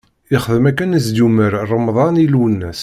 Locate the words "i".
0.97-0.99, 2.23-2.25